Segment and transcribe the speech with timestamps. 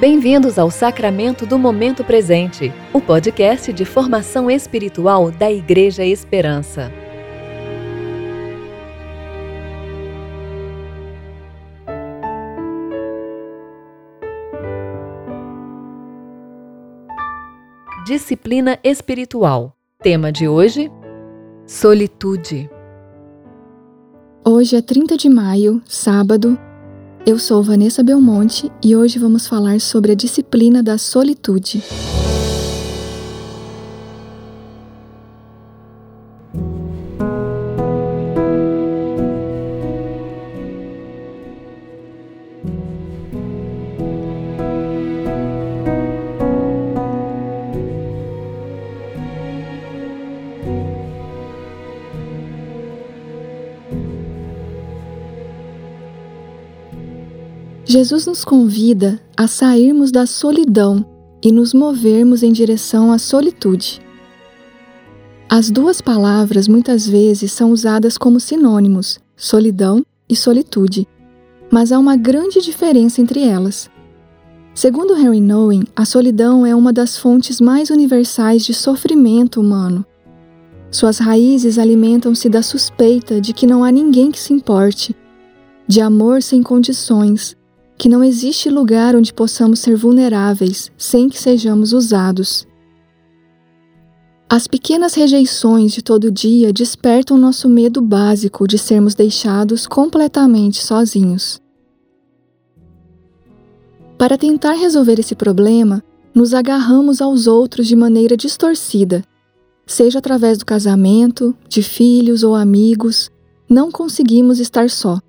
[0.00, 6.90] Bem-vindos ao Sacramento do Momento Presente, o podcast de formação espiritual da Igreja Esperança.
[18.06, 19.76] Disciplina espiritual.
[20.02, 20.90] Tema de hoje:
[21.66, 22.70] Solitude.
[24.42, 26.58] Hoje é 30 de maio, sábado,
[27.26, 31.82] eu sou Vanessa Belmonte e hoje vamos falar sobre a disciplina da solitude.
[57.90, 61.04] Jesus nos convida a sairmos da solidão
[61.42, 64.00] e nos movermos em direção à solitude.
[65.48, 71.04] As duas palavras muitas vezes são usadas como sinônimos, solidão e solitude,
[71.68, 73.90] mas há uma grande diferença entre elas.
[74.72, 80.06] Segundo Harry Nowen, a solidão é uma das fontes mais universais de sofrimento humano.
[80.92, 85.12] Suas raízes alimentam-se da suspeita de que não há ninguém que se importe,
[85.88, 87.58] de amor sem condições,
[88.00, 92.66] que não existe lugar onde possamos ser vulneráveis sem que sejamos usados.
[94.48, 101.60] As pequenas rejeições de todo dia despertam nosso medo básico de sermos deixados completamente sozinhos.
[104.16, 106.02] Para tentar resolver esse problema,
[106.34, 109.22] nos agarramos aos outros de maneira distorcida,
[109.86, 113.30] seja através do casamento, de filhos ou amigos,
[113.68, 115.20] não conseguimos estar só.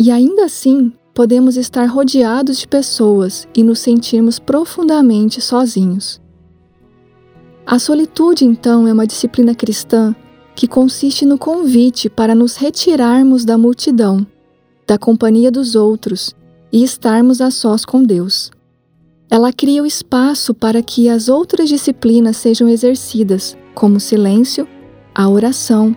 [0.00, 6.20] E ainda assim, podemos estar rodeados de pessoas e nos sentirmos profundamente sozinhos.
[7.64, 10.14] A solitude, então, é uma disciplina cristã
[10.54, 14.26] que consiste no convite para nos retirarmos da multidão,
[14.86, 16.34] da companhia dos outros
[16.70, 18.50] e estarmos a sós com Deus.
[19.30, 24.68] Ela cria o espaço para que as outras disciplinas sejam exercidas, como o silêncio,
[25.14, 25.96] a oração,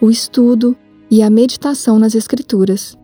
[0.00, 0.74] o estudo
[1.10, 2.96] e a meditação nas Escrituras.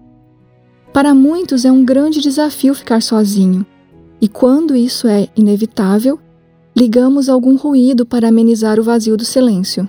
[0.93, 3.65] Para muitos é um grande desafio ficar sozinho,
[4.21, 6.19] e quando isso é inevitável,
[6.77, 9.87] ligamos algum ruído para amenizar o vazio do silêncio.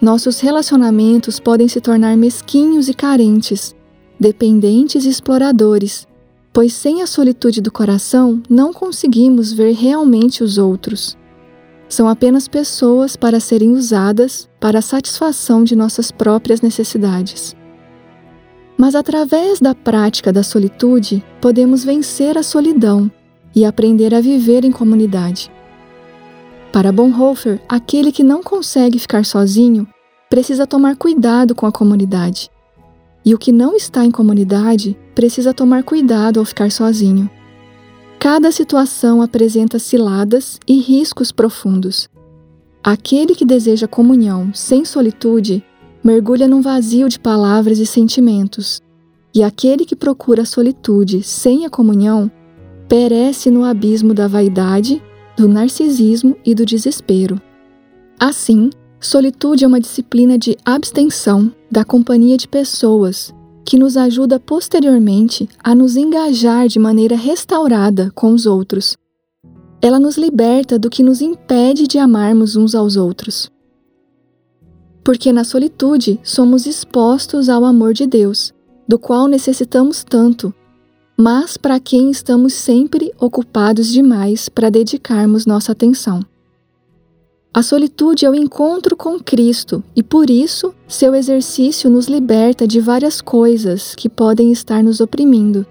[0.00, 3.74] Nossos relacionamentos podem se tornar mesquinhos e carentes,
[4.18, 6.06] dependentes e exploradores,
[6.52, 11.16] pois sem a solitude do coração não conseguimos ver realmente os outros.
[11.88, 17.56] São apenas pessoas para serem usadas para a satisfação de nossas próprias necessidades.
[18.82, 23.08] Mas através da prática da solitude, podemos vencer a solidão
[23.54, 25.52] e aprender a viver em comunidade.
[26.72, 29.86] Para Bonhoeffer, aquele que não consegue ficar sozinho
[30.28, 32.50] precisa tomar cuidado com a comunidade.
[33.24, 37.30] E o que não está em comunidade precisa tomar cuidado ao ficar sozinho.
[38.18, 42.08] Cada situação apresenta ciladas e riscos profundos.
[42.82, 45.64] Aquele que deseja comunhão sem solitude
[46.02, 48.80] mergulha num vazio de palavras e sentimentos,
[49.34, 52.30] e aquele que procura a solitude sem a comunhão
[52.88, 55.02] perece no abismo da vaidade,
[55.36, 57.40] do narcisismo e do desespero.
[58.18, 58.68] Assim,
[59.00, 63.32] solitude é uma disciplina de abstenção da companhia de pessoas
[63.64, 68.94] que nos ajuda posteriormente a nos engajar de maneira restaurada com os outros.
[69.80, 73.50] Ela nos liberta do que nos impede de amarmos uns aos outros
[75.04, 78.52] porque na solitude somos expostos ao amor de Deus,
[78.86, 80.54] do qual necessitamos tanto,
[81.16, 86.24] mas para quem estamos sempre ocupados demais para dedicarmos nossa atenção.
[87.54, 92.80] A solitude é o encontro com Cristo e, por isso, seu exercício nos liberta de
[92.80, 95.66] várias coisas que podem estar nos oprimindo.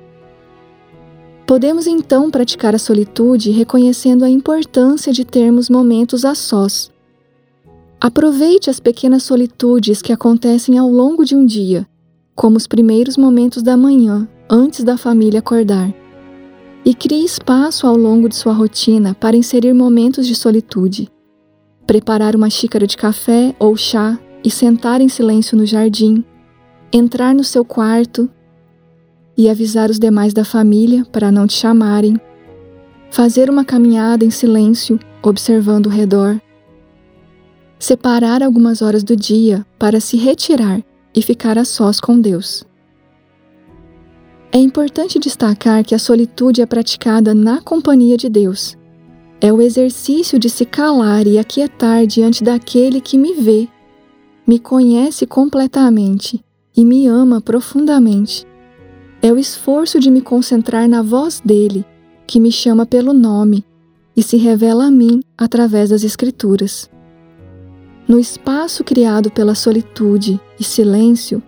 [1.48, 6.91] Podemos então praticar a solitude reconhecendo a importância de termos momentos a sós,
[8.04, 11.88] Aproveite as pequenas solitudes que acontecem ao longo de um dia,
[12.34, 15.94] como os primeiros momentos da manhã, antes da família acordar.
[16.84, 21.10] E crie espaço ao longo de sua rotina para inserir momentos de solitude.
[21.86, 26.26] Preparar uma xícara de café ou chá e sentar em silêncio no jardim,
[26.92, 28.28] entrar no seu quarto
[29.38, 32.20] e avisar os demais da família para não te chamarem,
[33.12, 36.42] fazer uma caminhada em silêncio, observando o redor
[37.82, 40.84] separar algumas horas do dia para se retirar
[41.16, 42.64] e ficar a sós com Deus.
[44.52, 48.78] É importante destacar que a solitude é praticada na companhia de Deus.
[49.42, 53.68] É o exercício de se calar e aquietar diante daquele que me vê,
[54.46, 56.44] me conhece completamente
[56.78, 58.46] e me ama profundamente.
[59.24, 61.84] É o esforço de me concentrar na voz dele,
[62.28, 63.66] que me chama pelo nome
[64.16, 66.91] e se revela a mim através das Escrituras.
[68.08, 71.42] No espaço criado pela solitude e silêncio,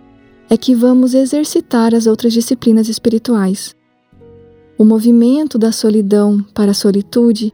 [0.48, 3.74] é que vamos exercitar as outras disciplinas espirituais.
[4.78, 7.52] O movimento da solidão para a solitude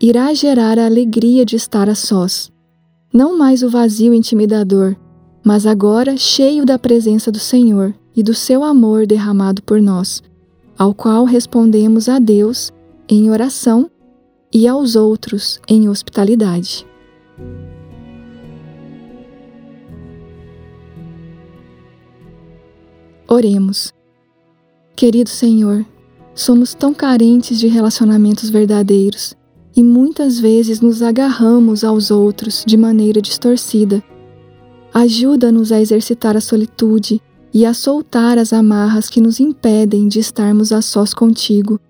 [0.00, 2.50] irá gerar a alegria de estar a sós,
[3.12, 4.96] não mais o vazio intimidador,
[5.44, 10.22] mas agora cheio da presença do Senhor e do seu amor derramado por nós,
[10.78, 12.72] ao qual respondemos a Deus
[13.08, 13.90] em oração
[14.52, 16.86] e aos outros em hospitalidade.
[23.32, 23.94] Oremos.
[24.94, 25.86] Querido Senhor,
[26.34, 29.34] somos tão carentes de relacionamentos verdadeiros
[29.74, 34.04] e muitas vezes nos agarramos aos outros de maneira distorcida.
[34.92, 37.22] Ajuda-nos a exercitar a solitude
[37.54, 41.80] e a soltar as amarras que nos impedem de estarmos a sós contigo,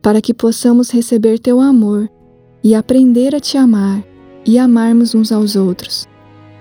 [0.00, 2.08] para que possamos receber teu amor
[2.62, 4.06] e aprender a te amar
[4.46, 6.06] e amarmos uns aos outros.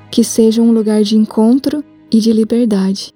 [0.09, 3.15] Que seja um lugar de encontro e de liberdade